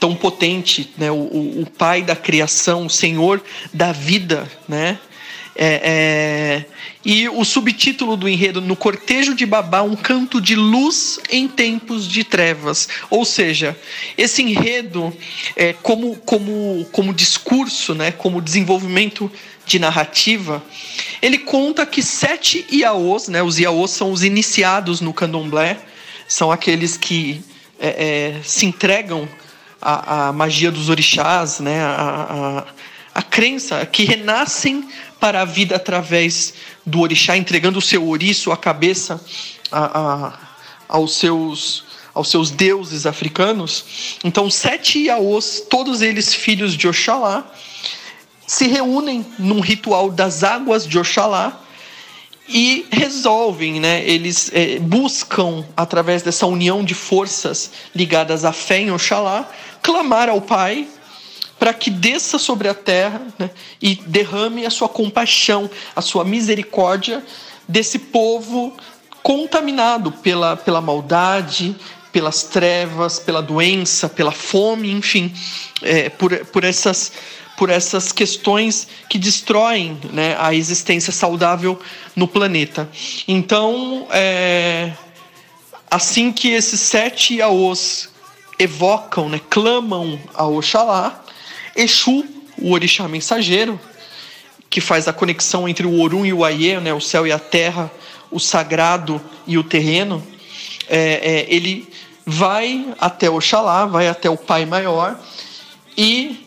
tão 0.00 0.14
potente, 0.14 0.92
né, 0.96 1.10
o, 1.10 1.14
o 1.14 1.66
pai 1.78 2.02
da 2.02 2.16
criação, 2.16 2.86
o 2.86 2.90
senhor 2.90 3.42
da 3.72 3.92
vida, 3.92 4.50
né, 4.68 4.98
é, 5.58 5.80
é, 5.82 6.64
e 7.04 7.28
o 7.28 7.44
subtítulo 7.44 8.16
do 8.16 8.28
enredo, 8.28 8.60
No 8.60 8.76
Cortejo 8.76 9.34
de 9.34 9.46
Babá, 9.46 9.82
um 9.82 9.96
canto 9.96 10.40
de 10.40 10.54
luz 10.54 11.18
em 11.30 11.48
tempos 11.48 12.06
de 12.06 12.24
trevas. 12.24 12.88
Ou 13.08 13.24
seja, 13.24 13.78
esse 14.18 14.42
enredo, 14.42 15.16
é, 15.54 15.72
como, 15.72 16.16
como, 16.16 16.86
como 16.92 17.14
discurso, 17.14 17.94
né, 17.94 18.10
como 18.10 18.42
desenvolvimento 18.42 19.30
de 19.64 19.78
narrativa, 19.78 20.62
ele 21.20 21.38
conta 21.38 21.86
que 21.86 22.02
sete 22.02 22.64
Iaôs, 22.70 23.28
né, 23.28 23.42
os 23.42 23.58
Iaôs 23.58 23.90
são 23.90 24.12
os 24.12 24.22
iniciados 24.22 25.00
no 25.00 25.12
candomblé, 25.12 25.78
são 26.28 26.50
aqueles 26.50 26.96
que 26.96 27.42
é, 27.78 27.88
é, 28.38 28.42
se 28.42 28.66
entregam 28.66 29.28
à, 29.80 30.28
à, 30.28 30.32
magia 30.32 30.70
dos 30.70 30.88
orixás, 30.88 31.60
né, 31.60 31.80
a, 31.82 32.64
a, 33.14 33.22
crença 33.22 33.84
que 33.86 34.04
renascem 34.04 34.88
para 35.18 35.42
a 35.42 35.44
vida 35.44 35.76
através 35.76 36.54
do 36.84 37.00
orixá, 37.00 37.36
entregando 37.36 37.78
o 37.78 37.82
seu 37.82 38.04
ouriço, 38.04 38.52
a 38.52 38.56
cabeça, 38.56 39.20
a, 39.70 40.00
a, 40.00 40.32
aos 40.88 41.16
seus 41.16 41.84
aos 42.14 42.30
seus 42.30 42.50
deuses 42.50 43.04
africanos. 43.04 44.16
Então, 44.24 44.50
sete 44.50 45.00
Iaôs, 45.00 45.62
todos 45.68 46.00
eles 46.00 46.34
filhos 46.34 46.74
de 46.74 46.88
Oxalá, 46.88 47.44
se 48.46 48.66
reúnem 48.66 49.26
num 49.38 49.60
ritual 49.60 50.10
das 50.10 50.42
águas 50.42 50.86
de 50.86 50.98
Oxalá 50.98 51.60
e 52.48 52.86
resolvem, 52.90 53.80
né? 53.80 54.02
Eles 54.08 54.50
é, 54.54 54.78
buscam, 54.78 55.62
através 55.76 56.22
dessa 56.22 56.46
união 56.46 56.82
de 56.82 56.94
forças 56.94 57.70
ligadas 57.94 58.46
à 58.46 58.52
fé 58.52 58.80
em 58.80 58.90
Oxalá, 58.90 59.46
clamar 59.82 60.30
ao 60.30 60.40
Pai 60.40 60.88
para 61.66 61.74
que 61.74 61.90
desça 61.90 62.38
sobre 62.38 62.68
a 62.68 62.74
terra 62.74 63.22
né, 63.36 63.50
e 63.82 63.96
derrame 63.96 64.64
a 64.64 64.70
sua 64.70 64.88
compaixão, 64.88 65.68
a 65.96 66.00
sua 66.00 66.24
misericórdia 66.24 67.24
desse 67.66 67.98
povo 67.98 68.72
contaminado 69.20 70.12
pela, 70.12 70.56
pela 70.56 70.80
maldade, 70.80 71.74
pelas 72.12 72.44
trevas, 72.44 73.18
pela 73.18 73.42
doença, 73.42 74.08
pela 74.08 74.30
fome, 74.30 74.92
enfim, 74.92 75.34
é, 75.82 76.08
por, 76.08 76.38
por, 76.46 76.62
essas, 76.62 77.10
por 77.56 77.68
essas 77.68 78.12
questões 78.12 78.86
que 79.10 79.18
destroem 79.18 79.98
né, 80.12 80.36
a 80.38 80.54
existência 80.54 81.12
saudável 81.12 81.80
no 82.14 82.28
planeta. 82.28 82.88
Então, 83.26 84.06
é, 84.12 84.92
assim 85.90 86.30
que 86.30 86.48
esses 86.50 86.78
sete 86.78 87.42
Aos 87.42 88.08
evocam, 88.56 89.28
né, 89.28 89.40
clamam 89.50 90.16
a 90.32 90.46
Oxalá, 90.46 91.24
Exu, 91.76 92.24
o 92.58 92.72
orixá 92.72 93.06
mensageiro, 93.06 93.78
que 94.70 94.80
faz 94.80 95.06
a 95.06 95.12
conexão 95.12 95.68
entre 95.68 95.86
o 95.86 96.00
Orum 96.00 96.24
e 96.24 96.32
o 96.32 96.44
Aie, 96.44 96.80
né, 96.80 96.92
o 96.92 97.00
céu 97.00 97.26
e 97.26 97.32
a 97.32 97.38
terra, 97.38 97.90
o 98.30 98.40
sagrado 98.40 99.20
e 99.46 99.56
o 99.56 99.64
terreno, 99.64 100.26
é, 100.88 100.98
é, 100.98 101.46
ele 101.48 101.88
vai 102.24 102.86
até 103.00 103.30
Oxalá, 103.30 103.86
vai 103.86 104.08
até 104.08 104.28
o 104.28 104.36
Pai 104.36 104.66
Maior 104.66 105.18
e 105.96 106.44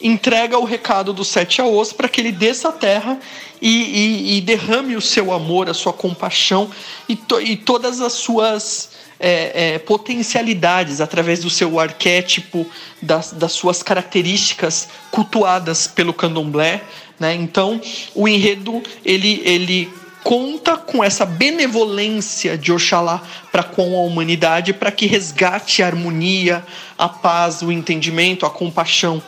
entrega 0.00 0.58
o 0.58 0.64
recado 0.64 1.12
dos 1.12 1.28
sete 1.28 1.60
aos 1.60 1.92
para 1.92 2.08
que 2.08 2.20
ele 2.20 2.32
desça 2.32 2.70
à 2.70 2.72
terra 2.72 3.20
e, 3.60 3.68
e, 3.68 4.36
e, 4.36 4.40
derrame 4.40 4.96
o 4.96 5.00
seu 5.00 5.32
amor, 5.32 5.68
a 5.68 5.74
sua 5.74 5.92
compaixão 5.92 6.70
e, 7.08 7.14
to, 7.14 7.40
e 7.40 7.56
todas 7.56 8.00
as 8.00 8.14
suas 8.14 8.90
é, 9.22 9.74
é, 9.74 9.78
potencialidades 9.78 11.00
através 11.00 11.40
do 11.40 11.48
seu 11.48 11.78
arquétipo, 11.78 12.66
das, 13.00 13.32
das 13.32 13.52
suas 13.52 13.80
características 13.80 14.88
cultuadas 15.12 15.86
pelo 15.86 16.12
candomblé. 16.12 16.82
Né? 17.20 17.34
Então, 17.36 17.80
o 18.16 18.26
enredo 18.26 18.82
ele, 19.04 19.40
ele 19.44 19.88
conta 20.24 20.76
com 20.76 21.02
essa 21.04 21.24
benevolência 21.24 22.58
de 22.58 22.72
Oxalá 22.72 23.22
para 23.52 23.62
com 23.62 23.96
a 23.96 24.02
humanidade, 24.02 24.72
para 24.72 24.90
que 24.90 25.06
resgate 25.06 25.82
a 25.82 25.86
harmonia, 25.86 26.64
a 26.98 27.08
paz, 27.08 27.62
o 27.62 27.70
entendimento, 27.70 28.44
a 28.44 28.50
compaixão. 28.50 29.22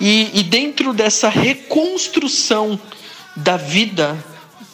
E, 0.00 0.30
e 0.34 0.42
dentro 0.42 0.92
dessa 0.92 1.28
reconstrução 1.28 2.80
da 3.36 3.56
vida 3.56 4.16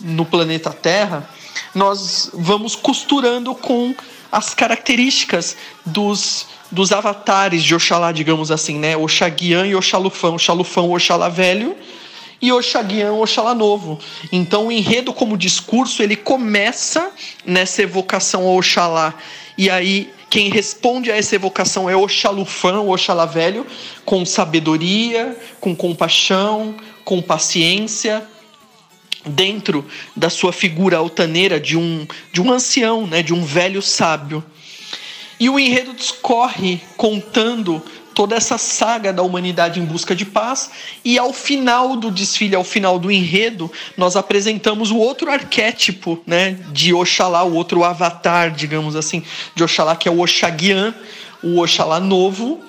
no 0.00 0.24
planeta 0.24 0.70
Terra, 0.70 1.28
nós 1.74 2.30
vamos 2.34 2.74
costurando 2.74 3.54
com 3.54 3.94
as 4.30 4.54
características 4.54 5.56
dos, 5.84 6.46
dos 6.70 6.92
avatares 6.92 7.62
de 7.62 7.74
Oxalá, 7.74 8.12
digamos 8.12 8.50
assim, 8.50 8.78
né? 8.78 8.96
Oxaguian 8.96 9.66
e 9.66 9.74
Oxalufão. 9.74 10.34
Oxalufão, 10.34 10.90
Oxalá 10.92 11.28
velho 11.28 11.76
e 12.40 12.52
Oxaguian, 12.52 13.12
Oxalá 13.12 13.54
novo. 13.54 13.98
Então 14.30 14.66
o 14.66 14.72
enredo 14.72 15.12
como 15.12 15.36
discurso, 15.36 16.02
ele 16.02 16.16
começa 16.16 17.10
nessa 17.44 17.82
evocação 17.82 18.46
ao 18.46 18.56
Oxalá. 18.56 19.14
E 19.56 19.70
aí 19.70 20.12
quem 20.28 20.50
responde 20.50 21.10
a 21.10 21.16
essa 21.16 21.34
evocação 21.34 21.88
é 21.88 21.96
Oxalufã, 21.96 22.80
Oxalá 22.80 23.26
velho, 23.26 23.66
com 24.04 24.24
sabedoria, 24.26 25.36
com 25.60 25.74
compaixão, 25.74 26.74
com 27.04 27.22
paciência, 27.22 28.26
dentro 29.26 29.84
da 30.14 30.30
sua 30.30 30.52
figura 30.52 30.98
altaneira 30.98 31.58
de 31.58 31.76
um, 31.76 32.06
de 32.32 32.40
um 32.40 32.52
ancião, 32.52 33.06
né, 33.06 33.22
de 33.22 33.34
um 33.34 33.44
velho 33.44 33.82
sábio. 33.82 34.44
E 35.38 35.50
o 35.50 35.58
enredo 35.58 35.92
discorre 35.92 36.80
contando 36.96 37.82
toda 38.14 38.34
essa 38.34 38.56
saga 38.56 39.12
da 39.12 39.22
humanidade 39.22 39.78
em 39.78 39.84
busca 39.84 40.16
de 40.16 40.24
paz, 40.24 40.70
e 41.04 41.18
ao 41.18 41.34
final 41.34 41.96
do 41.96 42.10
desfile, 42.10 42.56
ao 42.56 42.64
final 42.64 42.98
do 42.98 43.12
enredo, 43.12 43.70
nós 43.94 44.16
apresentamos 44.16 44.90
o 44.90 44.96
outro 44.96 45.30
arquétipo 45.30 46.18
né, 46.26 46.58
de 46.72 46.94
Oxalá, 46.94 47.44
o 47.44 47.52
outro 47.52 47.84
avatar, 47.84 48.50
digamos 48.50 48.96
assim, 48.96 49.22
de 49.54 49.62
Oxalá, 49.62 49.94
que 49.94 50.08
é 50.08 50.10
o 50.10 50.20
Oxaguian, 50.20 50.94
o 51.42 51.60
Oxalá 51.60 52.00
novo, 52.00 52.64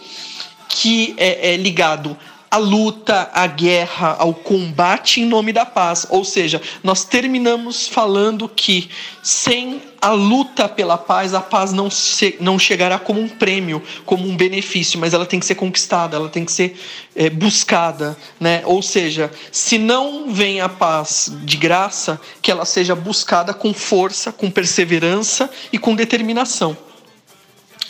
que 0.67 1.15
é, 1.17 1.53
é 1.53 1.55
ligado 1.55 2.17
a 2.49 2.57
luta, 2.57 3.29
a 3.33 3.45
guerra, 3.45 4.15
ao 4.17 4.33
combate 4.33 5.21
em 5.21 5.25
nome 5.25 5.51
da 5.51 5.65
paz. 5.65 6.07
Ou 6.09 6.23
seja, 6.23 6.61
nós 6.81 7.03
terminamos 7.03 7.87
falando 7.87 8.47
que 8.47 8.89
sem 9.21 9.81
a 10.01 10.11
luta 10.11 10.69
pela 10.69 10.97
paz, 10.97 11.33
a 11.33 11.41
paz 11.41 11.73
não, 11.73 11.89
se, 11.89 12.37
não 12.39 12.57
chegará 12.57 12.97
como 12.97 13.19
um 13.19 13.27
prêmio, 13.27 13.83
como 14.05 14.25
um 14.25 14.35
benefício, 14.37 14.97
mas 14.99 15.13
ela 15.13 15.25
tem 15.25 15.39
que 15.39 15.45
ser 15.45 15.55
conquistada, 15.55 16.15
ela 16.15 16.29
tem 16.29 16.45
que 16.45 16.51
ser 16.51 16.79
é, 17.15 17.29
buscada. 17.29 18.17
Né? 18.39 18.61
Ou 18.65 18.81
seja, 18.81 19.29
se 19.51 19.77
não 19.77 20.31
vem 20.31 20.61
a 20.61 20.69
paz 20.69 21.29
de 21.43 21.57
graça, 21.57 22.19
que 22.41 22.49
ela 22.49 22.65
seja 22.65 22.95
buscada 22.95 23.53
com 23.53 23.73
força, 23.73 24.31
com 24.31 24.49
perseverança 24.49 25.49
e 25.71 25.77
com 25.77 25.95
determinação. 25.95 26.77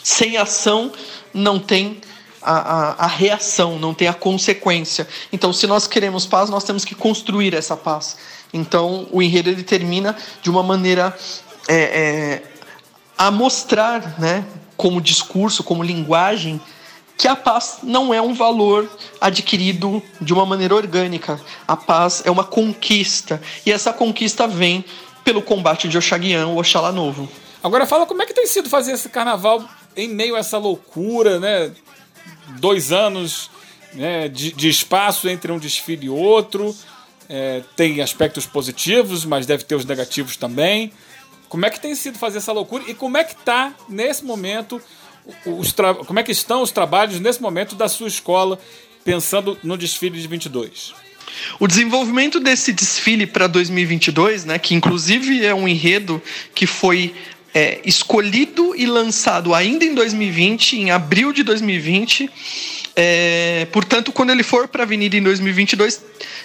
Sem 0.02 0.36
ação 0.36 0.90
não 1.32 1.58
tem 1.58 2.00
a, 2.42 2.52
a, 2.52 3.04
a, 3.04 3.06
reação, 3.06 3.78
não 3.78 3.94
tem 3.94 4.08
a 4.08 4.14
consequência. 4.14 5.06
Então, 5.32 5.52
se 5.52 5.66
nós 5.66 5.86
queremos 5.86 6.26
paz, 6.26 6.50
nós 6.50 6.64
temos 6.64 6.84
que 6.84 6.94
construir 6.94 7.54
essa 7.54 7.76
paz. 7.76 8.16
Então, 8.52 9.08
o 9.10 9.22
enredo 9.22 9.50
ele 9.50 9.62
termina 9.62 10.16
de 10.42 10.50
uma 10.50 10.62
maneira 10.62 11.16
é, 11.68 11.74
é, 11.76 12.42
a 13.16 13.30
mostrar, 13.30 14.18
né, 14.18 14.44
como 14.76 15.00
discurso, 15.00 15.62
como 15.62 15.82
linguagem, 15.82 16.60
que 17.16 17.26
a 17.26 17.34
paz 17.34 17.78
não 17.82 18.14
é 18.14 18.22
um 18.22 18.32
valor 18.32 18.88
adquirido 19.20 20.00
de 20.20 20.32
uma 20.32 20.46
maneira 20.46 20.74
orgânica. 20.74 21.40
A 21.66 21.76
paz 21.76 22.22
é 22.24 22.30
uma 22.30 22.44
conquista. 22.44 23.42
E 23.66 23.72
essa 23.72 23.92
conquista 23.92 24.46
vem 24.46 24.84
pelo 25.24 25.42
combate 25.42 25.88
de 25.88 25.98
Oxaguian, 25.98 26.46
o 26.46 26.58
Oxalá 26.58 26.92
Novo. 26.92 27.28
Agora 27.62 27.86
fala 27.86 28.06
como 28.06 28.22
é 28.22 28.26
que 28.26 28.32
tem 28.32 28.46
sido 28.46 28.70
fazer 28.70 28.92
esse 28.92 29.08
carnaval 29.08 29.64
em 29.96 30.08
meio 30.08 30.36
a 30.36 30.38
essa 30.38 30.58
loucura, 30.58 31.40
né? 31.40 31.72
Dois 32.58 32.92
anos 32.92 33.50
né, 33.94 34.28
de, 34.28 34.52
de, 34.52 34.68
espaço 34.68 35.28
entre 35.28 35.50
um 35.50 35.58
desfile 35.58 36.06
e 36.06 36.10
outro. 36.10 36.74
é, 37.28 37.62
tem 37.76 38.00
aspectos 38.00 38.46
positivos, 38.46 39.24
mas 39.24 39.46
deve 39.46 39.64
ter 39.64 39.74
os 39.74 39.84
negativos 39.84 40.36
também. 40.36 40.92
Como 41.48 41.64
é 41.64 41.70
que 41.70 41.80
tem 41.80 41.94
sido 41.94 42.18
fazer 42.18 42.38
essa 42.38 42.52
loucura 42.52 42.84
e 42.88 42.94
como 42.94 43.16
é 43.16 43.24
que 43.24 43.34
está 43.34 43.74
nesse 43.88 44.24
momento 44.24 44.80
os 45.44 45.74
como 46.06 46.18
é 46.18 46.22
que 46.22 46.32
estão 46.32 46.62
os 46.62 46.70
trabalhos 46.70 47.20
nesse 47.20 47.40
momento 47.42 47.74
da 47.74 47.88
sua 47.88 48.08
escola 48.08 48.58
pensando 49.04 49.58
no 49.62 49.76
desfile 49.76 50.20
de 50.20 50.26
22? 50.26 50.94
O 51.60 51.66
desenvolvimento 51.66 52.40
desse 52.40 52.72
desfile 52.72 53.26
para 53.26 53.46
2022, 53.46 54.44
né, 54.46 54.58
que 54.58 54.74
inclusive 54.74 55.44
é 55.44 55.54
um 55.54 55.68
enredo 55.68 56.22
que 56.54 56.66
foi 56.66 57.14
é, 57.58 57.80
escolhido 57.84 58.72
e 58.76 58.86
lançado 58.86 59.52
ainda 59.52 59.84
em 59.84 59.92
2020, 59.92 60.76
em 60.76 60.90
abril 60.92 61.32
de 61.32 61.42
2020. 61.42 62.30
É, 62.94 63.66
portanto, 63.72 64.12
quando 64.12 64.30
ele 64.30 64.44
for 64.44 64.68
para 64.68 64.82
a 64.82 64.86
Avenida 64.86 65.16
em 65.16 65.22
2022, 65.22 66.00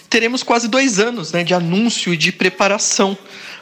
teremos 0.09 0.41
quase 0.41 0.67
dois 0.67 0.99
anos 0.99 1.31
né, 1.31 1.43
de 1.43 1.53
anúncio 1.53 2.11
e 2.15 2.17
de 2.17 2.31
preparação 2.31 3.15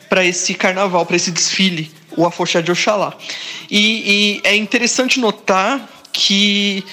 para 0.08 0.26
esse 0.26 0.54
carnaval, 0.54 1.06
para 1.06 1.18
esse 1.18 1.30
desfile, 1.30 1.92
o 2.16 2.26
Afoxé 2.26 2.62
de 2.62 2.72
Oxalá. 2.72 3.18
E, 3.70 4.40
e 4.40 4.42
é 4.46 4.56
interessante 4.56 5.20
notar 5.20 5.90
que 6.14 6.86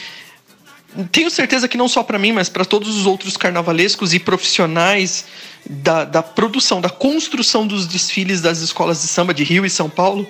tenho 1.12 1.30
certeza 1.30 1.68
que 1.68 1.76
não 1.76 1.88
só 1.88 2.02
para 2.02 2.18
mim, 2.18 2.32
mas 2.32 2.48
para 2.48 2.64
todos 2.64 2.96
os 2.96 3.06
outros 3.06 3.36
carnavalescos 3.36 4.14
e 4.14 4.18
profissionais 4.18 5.26
da, 5.68 6.04
da, 6.04 6.22
produção, 6.22 6.80
da 6.80 6.88
construção 6.88 7.66
dos 7.66 7.86
desfiles 7.86 8.40
das 8.40 8.60
escolas 8.60 9.02
de 9.02 9.08
samba 9.08 9.34
de 9.34 9.44
Rio 9.44 9.66
e 9.66 9.70
São 9.70 9.90
Paulo, 9.90 10.26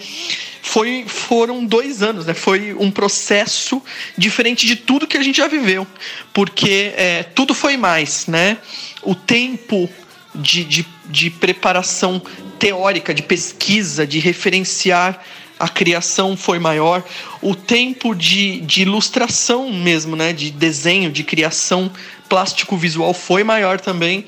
foi, 0.61 1.05
foram 1.07 1.65
dois 1.65 2.03
anos, 2.03 2.27
né? 2.27 2.35
Foi 2.35 2.75
um 2.75 2.91
processo 2.91 3.81
diferente 4.17 4.67
de 4.67 4.75
tudo 4.75 5.07
que 5.07 5.17
a 5.17 5.23
gente 5.23 5.38
já 5.38 5.47
viveu, 5.47 5.87
porque 6.33 6.93
é, 6.97 7.23
tudo 7.23 7.55
foi 7.55 7.77
mais, 7.77 8.27
né? 8.27 8.59
O 9.03 9.15
tempo 9.15 9.88
de, 10.35 10.65
de, 10.65 10.87
de 11.07 11.31
preparação 11.31 12.21
teórica, 12.59 13.15
de 13.15 13.23
pesquisa, 13.23 14.07
de 14.07 14.19
referenciar 14.19 15.25
a 15.59 15.69
criação 15.69 16.37
foi 16.37 16.59
maior, 16.59 17.03
o 17.43 17.55
tempo 17.55 18.15
de, 18.15 18.61
de 18.61 18.83
ilustração 18.83 19.73
mesmo, 19.73 20.15
né, 20.15 20.33
de 20.33 20.50
desenho, 20.50 21.11
de 21.11 21.25
criação 21.25 21.91
plástico 22.28 22.76
visual 22.76 23.14
foi 23.14 23.42
maior 23.42 23.80
também, 23.80 24.25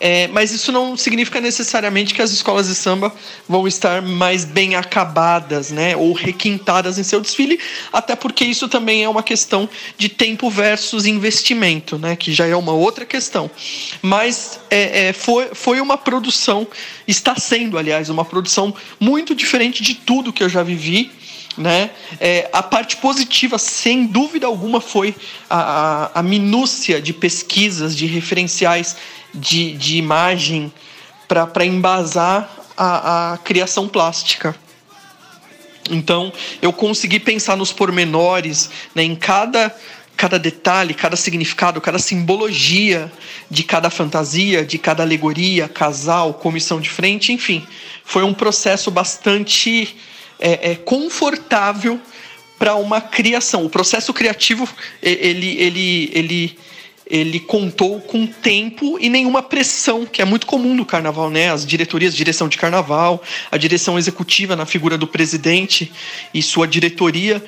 é, 0.00 0.28
mas 0.28 0.52
isso 0.52 0.72
não 0.72 0.96
significa 0.96 1.40
necessariamente 1.40 2.12
que 2.12 2.20
as 2.20 2.30
escolas 2.30 2.66
de 2.66 2.74
samba 2.74 3.14
vão 3.48 3.66
estar 3.68 4.02
mais 4.02 4.44
bem 4.44 4.74
acabadas, 4.74 5.70
né, 5.70 5.96
ou 5.96 6.12
requintadas 6.12 6.98
em 6.98 7.02
seu 7.02 7.20
desfile, 7.20 7.58
até 7.92 8.16
porque 8.16 8.44
isso 8.44 8.68
também 8.68 9.04
é 9.04 9.08
uma 9.08 9.22
questão 9.22 9.68
de 9.96 10.08
tempo 10.08 10.50
versus 10.50 11.06
investimento, 11.06 11.98
né, 11.98 12.16
que 12.16 12.32
já 12.32 12.46
é 12.46 12.56
uma 12.56 12.72
outra 12.72 13.04
questão. 13.04 13.50
Mas 14.02 14.60
é, 14.70 15.08
é, 15.08 15.12
foi, 15.12 15.50
foi 15.54 15.80
uma 15.80 15.96
produção, 15.96 16.66
está 17.06 17.36
sendo, 17.36 17.78
aliás, 17.78 18.08
uma 18.08 18.24
produção 18.24 18.74
muito 18.98 19.34
diferente 19.34 19.82
de 19.82 19.94
tudo 19.94 20.32
que 20.32 20.42
eu 20.42 20.48
já 20.48 20.62
vivi 20.62 21.10
né? 21.56 21.90
É, 22.20 22.48
a 22.52 22.62
parte 22.62 22.96
positiva, 22.96 23.58
sem 23.58 24.06
dúvida 24.06 24.46
alguma, 24.46 24.80
foi 24.80 25.14
a, 25.48 25.58
a, 26.14 26.20
a 26.20 26.22
minúcia 26.22 27.00
de 27.00 27.12
pesquisas, 27.12 27.96
de 27.96 28.06
referenciais 28.06 28.96
de, 29.32 29.72
de 29.72 29.96
imagem 29.96 30.72
para 31.26 31.64
embasar 31.64 32.48
a, 32.76 33.32
a 33.32 33.38
criação 33.38 33.88
plástica. 33.88 34.54
Então, 35.90 36.32
eu 36.62 36.72
consegui 36.72 37.20
pensar 37.20 37.56
nos 37.56 37.72
pormenores, 37.72 38.70
né, 38.94 39.02
em 39.02 39.14
cada, 39.14 39.74
cada 40.16 40.38
detalhe, 40.38 40.94
cada 40.94 41.14
significado, 41.14 41.80
cada 41.80 41.98
simbologia 41.98 43.12
de 43.50 43.62
cada 43.62 43.90
fantasia, 43.90 44.64
de 44.64 44.78
cada 44.78 45.02
alegoria, 45.02 45.68
casal, 45.68 46.34
comissão 46.34 46.80
de 46.80 46.88
frente, 46.88 47.32
enfim. 47.32 47.66
Foi 48.04 48.22
um 48.22 48.32
processo 48.32 48.90
bastante 48.90 49.94
é, 50.38 50.72
é 50.72 50.74
confortável 50.74 52.00
para 52.58 52.74
uma 52.76 53.00
criação. 53.00 53.64
O 53.64 53.70
processo 53.70 54.12
criativo 54.12 54.68
ele, 55.02 55.56
ele, 55.58 56.10
ele, 56.12 56.58
ele 57.06 57.40
contou 57.40 58.00
com 58.00 58.26
tempo 58.26 58.98
e 59.00 59.08
nenhuma 59.08 59.42
pressão, 59.42 60.06
que 60.06 60.22
é 60.22 60.24
muito 60.24 60.46
comum 60.46 60.74
no 60.74 60.86
carnaval, 60.86 61.30
né? 61.30 61.50
As 61.50 61.66
diretorias, 61.66 62.14
direção 62.14 62.48
de 62.48 62.56
carnaval, 62.56 63.22
a 63.50 63.56
direção 63.56 63.98
executiva 63.98 64.56
na 64.56 64.66
figura 64.66 64.96
do 64.96 65.06
presidente 65.06 65.92
e 66.32 66.42
sua 66.42 66.66
diretoria. 66.66 67.44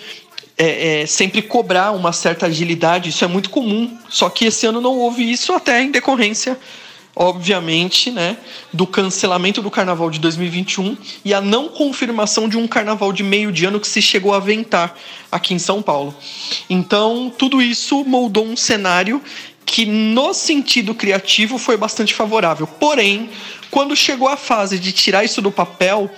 É, 0.59 1.03
é, 1.03 1.07
sempre 1.07 1.43
cobrar 1.43 1.93
uma 1.93 2.15
certa 2.15 2.47
agilidade, 2.47 3.11
isso 3.11 3.23
é 3.23 3.29
muito 3.29 3.51
comum. 3.51 3.97
Só 4.09 4.31
que 4.31 4.47
esse 4.47 4.67
ano 4.67 4.81
não 4.81 4.97
houve 4.99 5.31
isso, 5.31 5.53
até 5.53 5.83
em 5.83 5.91
decorrência 5.91 6.59
obviamente, 7.19 8.11
né, 8.11 8.37
do 8.71 8.87
cancelamento 8.87 9.63
do 9.63 9.71
carnaval 9.71 10.11
de 10.11 10.21
2021 10.21 10.99
e 11.25 11.33
a 11.33 11.41
não 11.41 11.69
confirmação 11.69 12.47
de 12.47 12.59
um 12.59 12.69
carnaval 12.69 13.11
de 13.11 13.23
meio 13.23 13.51
de 13.51 13.65
ano 13.65 13.81
que 13.81 13.89
se 13.89 14.03
chegou 14.03 14.35
a 14.35 14.37
aventar 14.37 14.95
aqui 15.33 15.55
em 15.55 15.59
São 15.59 15.81
Paulo. 15.81 16.15
Então, 16.69 17.33
tudo 17.37 17.63
isso 17.63 18.05
moldou 18.05 18.45
um 18.45 18.57
cenário 18.57 19.23
que 19.67 19.85
no 19.85 20.33
sentido 20.33 20.95
criativo 20.95 21.59
foi 21.59 21.77
bastante 21.77 22.15
favorável. 22.15 22.69
Porém, 22.69 23.29
quando 23.69 23.97
chegou 23.97 24.29
a 24.29 24.37
fase 24.37 24.79
de 24.79 24.93
tirar 24.93 25.25
isso 25.25 25.43
do 25.43 25.51
papel, 25.51 26.09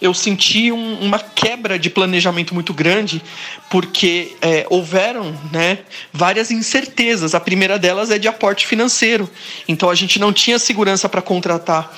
eu 0.00 0.12
senti 0.12 0.70
um, 0.70 1.00
uma 1.00 1.18
quebra 1.18 1.78
de 1.78 1.88
planejamento 1.88 2.54
muito 2.54 2.74
grande, 2.74 3.22
porque 3.70 4.36
é, 4.42 4.66
houveram 4.68 5.34
né, 5.50 5.78
várias 6.12 6.50
incertezas. 6.50 7.34
A 7.34 7.40
primeira 7.40 7.78
delas 7.78 8.10
é 8.10 8.18
de 8.18 8.28
aporte 8.28 8.66
financeiro. 8.66 9.28
Então 9.66 9.88
a 9.88 9.94
gente 9.94 10.18
não 10.18 10.32
tinha 10.32 10.58
segurança 10.58 11.08
para 11.08 11.22
contratar 11.22 11.90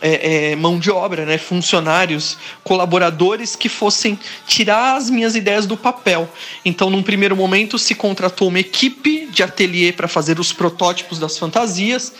é, 0.00 0.50
é, 0.52 0.56
mão 0.56 0.78
de 0.78 0.90
obra, 0.90 1.24
né, 1.24 1.38
funcionários, 1.38 2.36
colaboradores 2.62 3.56
que 3.56 3.68
fossem 3.68 4.18
tirar 4.46 4.96
as 4.96 5.10
minhas 5.10 5.34
ideias 5.34 5.66
do 5.66 5.76
papel. 5.76 6.28
Então, 6.64 6.90
num 6.90 7.02
primeiro 7.02 7.36
momento, 7.36 7.78
se 7.78 7.94
contratou 7.94 8.48
uma 8.48 8.60
equipe 8.60 9.26
de 9.26 9.42
ateliê 9.42 9.92
para 9.92 10.08
fazer 10.08 10.38
os 10.38 10.52
protótipos 10.52 11.18
das 11.18 11.38
fantasias 11.38 12.12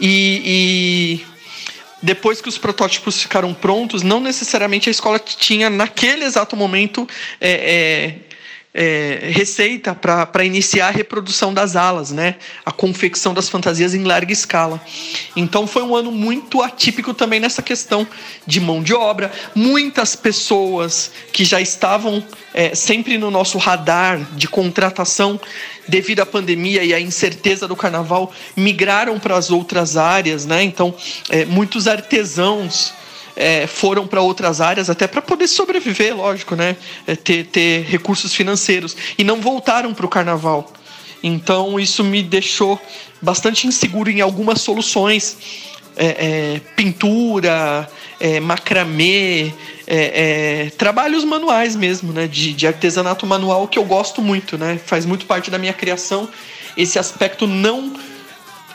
e, 0.00 1.20
e 1.20 1.32
depois 2.02 2.40
que 2.40 2.48
os 2.48 2.58
protótipos 2.58 3.22
ficaram 3.22 3.54
prontos, 3.54 4.02
não 4.02 4.18
necessariamente 4.18 4.88
a 4.88 4.90
escola 4.90 5.18
tinha, 5.18 5.70
naquele 5.70 6.24
exato 6.24 6.56
momento, 6.56 7.08
é, 7.40 7.50
é, 7.50 8.31
é, 8.74 9.28
receita 9.32 9.94
para 9.94 10.44
iniciar 10.44 10.88
a 10.88 10.90
reprodução 10.90 11.52
das 11.52 11.76
alas, 11.76 12.10
né? 12.10 12.36
a 12.64 12.72
confecção 12.72 13.34
das 13.34 13.48
fantasias 13.48 13.94
em 13.94 14.02
larga 14.04 14.32
escala. 14.32 14.80
Então 15.36 15.66
foi 15.66 15.82
um 15.82 15.94
ano 15.94 16.10
muito 16.10 16.62
atípico 16.62 17.12
também 17.12 17.38
nessa 17.38 17.62
questão 17.62 18.06
de 18.46 18.60
mão 18.60 18.82
de 18.82 18.94
obra. 18.94 19.30
Muitas 19.54 20.16
pessoas 20.16 21.10
que 21.32 21.44
já 21.44 21.60
estavam 21.60 22.24
é, 22.54 22.74
sempre 22.74 23.18
no 23.18 23.30
nosso 23.30 23.58
radar 23.58 24.18
de 24.32 24.48
contratação 24.48 25.38
devido 25.86 26.20
à 26.20 26.26
pandemia 26.26 26.82
e 26.82 26.94
à 26.94 27.00
incerteza 27.00 27.68
do 27.68 27.76
carnaval 27.76 28.32
migraram 28.56 29.18
para 29.18 29.36
as 29.36 29.50
outras 29.50 29.96
áreas, 29.96 30.46
né? 30.46 30.62
Então 30.62 30.94
é, 31.28 31.44
muitos 31.44 31.86
artesãos 31.86 32.94
é, 33.42 33.66
foram 33.66 34.06
para 34.06 34.20
outras 34.20 34.60
áreas 34.60 34.88
até 34.88 35.06
para 35.06 35.20
poder 35.20 35.48
sobreviver, 35.48 36.16
lógico, 36.16 36.54
né? 36.54 36.76
É, 37.06 37.16
ter, 37.16 37.44
ter 37.46 37.84
recursos 37.84 38.34
financeiros 38.34 38.96
e 39.18 39.24
não 39.24 39.40
voltaram 39.40 39.92
para 39.92 40.06
o 40.06 40.08
carnaval. 40.08 40.72
Então 41.22 41.78
isso 41.78 42.02
me 42.04 42.22
deixou 42.22 42.80
bastante 43.20 43.66
inseguro 43.66 44.10
em 44.10 44.20
algumas 44.20 44.60
soluções. 44.60 45.36
É, 45.94 46.06
é, 46.06 46.60
pintura, 46.74 47.86
é, 48.18 48.40
macramê, 48.40 49.52
é, 49.86 50.64
é, 50.66 50.70
trabalhos 50.70 51.22
manuais 51.22 51.76
mesmo, 51.76 52.14
né, 52.14 52.26
de, 52.26 52.54
de, 52.54 52.66
artesanato 52.66 53.26
manual 53.26 53.68
que 53.68 53.78
eu 53.78 53.84
gosto 53.84 54.22
muito, 54.22 54.56
né, 54.56 54.80
faz 54.86 55.04
muito 55.04 55.26
parte 55.26 55.50
da 55.50 55.58
minha 55.58 55.74
criação 55.74 56.30
esse 56.76 56.98
aspecto 56.98 57.46
não 57.46 57.92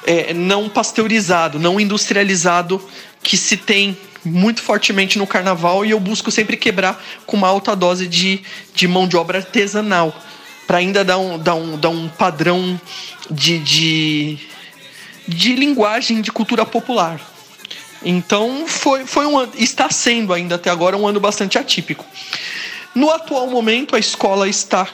é, 0.06 0.34
não 0.34 0.70
pasteurizado, 0.70 1.60
não 1.60 1.80
industrializado 1.80 2.82
que 3.22 3.36
se 3.36 3.58
tem 3.58 3.98
muito 4.28 4.62
fortemente 4.62 5.18
no 5.18 5.26
carnaval 5.26 5.86
e 5.86 5.92
eu 5.92 6.00
busco 6.00 6.30
sempre 6.30 6.58
quebrar 6.58 7.04
com 7.26 7.38
uma 7.38 7.48
alta 7.48 7.76
dose 7.76 8.08
de, 8.08 8.42
de 8.74 8.88
mão 8.88 9.08
de 9.08 9.18
obra 9.18 9.40
artesanal 9.40 10.16
para 10.68 10.80
ainda 10.80 11.04
dar 11.04 11.18
um, 11.18 11.40
dar, 11.40 11.56
um, 11.56 11.78
dar 11.78 11.90
um 11.90 12.10
padrão 12.10 12.80
de, 13.32 13.60
de, 13.60 14.38
de 15.28 15.56
linguagem 15.56 16.22
de 16.22 16.32
cultura 16.32 16.66
popular. 16.66 17.20
Então 18.04 18.68
foi, 18.68 19.06
foi 19.06 19.26
um 19.26 19.42
está 19.56 19.90
sendo 19.90 20.34
ainda 20.34 20.56
até 20.56 20.70
agora 20.70 20.98
um 20.98 21.08
ano 21.08 21.20
bastante 21.20 21.58
atípico. 21.58 22.06
No 22.94 23.10
atual 23.12 23.48
momento, 23.48 23.96
a 23.96 24.00
escola 24.00 24.48
está 24.48 24.88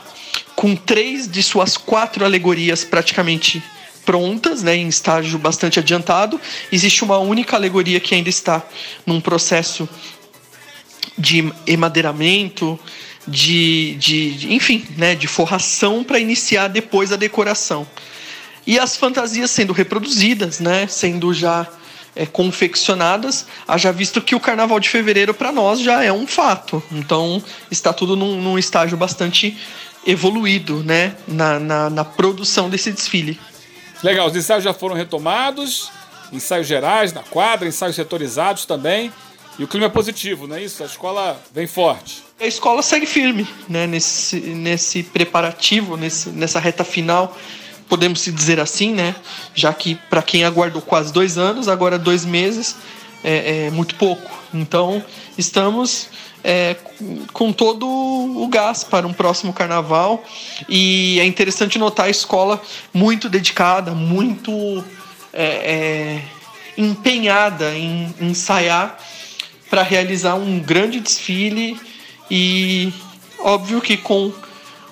com 0.56 0.76
três 0.76 1.28
de 1.28 1.42
suas 1.42 1.78
quatro 1.78 2.24
alegorias 2.24 2.84
praticamente 2.84 3.64
prontas, 4.06 4.64
né, 4.64 4.76
em 4.76 4.88
estágio 4.88 5.38
bastante 5.40 5.80
adiantado. 5.80 6.40
Existe 6.72 7.04
uma 7.04 7.18
única 7.18 7.56
alegoria 7.56 8.00
que 8.00 8.16
ainda 8.16 8.30
está 8.30 8.62
num 9.06 9.22
processo 9.22 9.88
de 11.18 11.52
emadeiramento, 11.66 12.80
de, 13.28 13.96
de, 13.96 14.34
de 14.34 14.54
enfim, 14.54 14.86
né, 14.98 15.16
de 15.16 15.28
forração 15.28 16.04
para 16.04 16.20
iniciar 16.20 16.68
depois 16.68 17.12
a 17.12 17.16
decoração. 17.16 17.88
E 18.66 18.80
as 18.80 18.96
fantasias 18.96 19.52
sendo 19.52 19.74
reproduzidas, 19.74 20.60
né, 20.60 20.88
sendo 20.88 21.34
já 21.34 21.68
é, 22.16 22.26
confeccionadas, 22.26 23.46
haja 23.68 23.92
visto 23.92 24.22
que 24.22 24.36
o 24.36 24.40
Carnaval 24.40 24.80
de 24.80 24.90
Fevereiro 24.90 25.34
para 25.34 25.52
nós 25.52 25.80
já 25.80 26.04
é 26.04 26.12
um 26.12 26.28
fato. 26.28 26.82
Então 26.92 27.44
está 27.70 27.92
tudo 27.92 28.16
num, 28.16 28.42
num 28.42 28.58
estágio 28.58 28.98
bastante 28.98 29.58
evoluído 30.06 30.84
né, 30.84 31.16
na, 31.28 31.60
na, 31.60 31.90
na, 31.90 32.06
produção 32.06 32.70
desse 32.70 32.92
desfile. 32.92 33.40
Legal, 34.04 34.28
os 34.28 34.36
ensaios 34.36 34.64
já 34.64 34.74
foram 34.74 34.96
retomados, 34.96 35.90
ensaios 36.32 36.68
gerais 36.68 37.14
na 37.14 37.24
quadra, 37.24 37.68
ensaios 37.68 37.96
setorizados 37.96 38.66
também. 38.66 39.12
E 39.58 39.64
o 39.64 39.68
clima 39.68 39.86
é 39.86 39.90
positivo, 39.90 40.48
não 40.48 40.56
é 40.56 40.64
isso? 40.64 40.84
A 40.84 40.86
escola 40.86 41.40
vem 41.54 41.68
forte. 41.68 42.24
A 42.40 42.46
escola 42.46 42.82
segue 42.82 43.06
firme 43.06 43.48
né, 43.70 43.88
nesse, 43.88 44.40
nesse 44.40 45.04
preparativo, 45.04 45.96
nesse, 45.96 46.30
nessa 46.30 46.60
reta 46.60 46.84
final 46.84 47.38
podemos 47.88 48.22
se 48.22 48.32
dizer 48.32 48.60
assim, 48.60 48.92
né? 48.92 49.16
Já 49.54 49.72
que 49.72 49.94
para 50.10 50.22
quem 50.24 50.44
aguardou 50.44 50.82
quase 50.82 51.14
dois 51.14 51.38
anos, 51.38 51.68
agora 51.68 52.00
dois 52.00 52.26
meses 52.26 52.76
é, 53.24 53.66
é 53.66 53.72
muito 53.72 53.96
pouco. 53.96 54.30
Então 54.54 55.04
estamos 55.38 56.10
é, 56.44 56.76
com 57.32 57.54
todo 57.54 57.88
o 57.88 58.48
gás 58.48 58.84
para 58.84 59.08
um 59.08 59.14
próximo 59.14 59.54
carnaval 59.54 60.24
e 60.68 61.20
é 61.20 61.26
interessante 61.26 61.80
notar 61.80 62.08
a 62.08 62.10
escola 62.10 62.62
muito 62.94 63.30
dedicada, 63.30 63.92
muito 63.92 64.84
é, 65.32 65.46
é 65.46 66.22
empenhada 66.78 67.74
em 67.76 68.14
ensaiar 68.20 68.98
para 69.70 69.84
realizar 69.84 70.36
um 70.36 70.60
grande 70.60 71.00
desfile 71.00 71.80
e 72.30 72.92
óbvio 73.40 73.82
que 73.82 73.98
com 73.98 74.32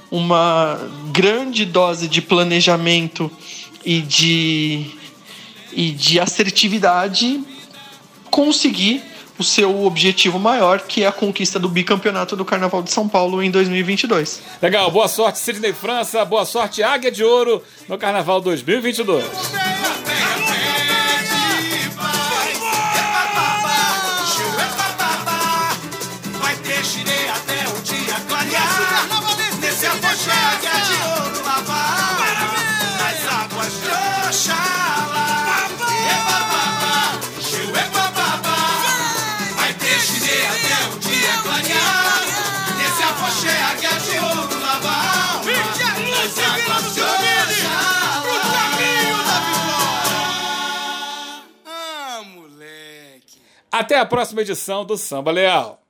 uma 0.09 0.77
grande 1.11 1.65
dose 1.65 2.07
de 2.07 2.21
planejamento 2.21 3.31
e 3.85 4.01
de, 4.01 4.85
e 5.71 5.91
de 5.91 6.19
assertividade 6.19 7.41
conseguir 8.31 9.03
o 9.37 9.43
seu 9.43 9.85
objetivo 9.85 10.39
maior, 10.39 10.81
que 10.81 11.03
é 11.03 11.07
a 11.07 11.11
conquista 11.11 11.59
do 11.59 11.67
bicampeonato 11.67 12.35
do 12.35 12.45
Carnaval 12.45 12.81
de 12.81 12.91
São 12.91 13.07
Paulo 13.07 13.43
em 13.43 13.51
2022. 13.51 14.41
Legal, 14.61 14.89
boa 14.89 15.07
sorte 15.07 15.39
Sidney 15.39 15.73
França, 15.73 16.23
boa 16.23 16.45
sorte 16.45 16.81
Águia 16.81 17.11
de 17.11 17.23
Ouro 17.23 17.61
no 17.87 17.97
Carnaval 17.97 18.39
2022. 18.39 19.60
Até 53.91 53.99
a 53.99 54.05
próxima 54.05 54.39
edição 54.39 54.85
do 54.85 54.95
Samba 54.95 55.31
Leal. 55.31 55.80